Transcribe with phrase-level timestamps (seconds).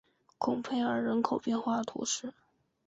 [0.39, 2.33] 孔佩尔人口变化图示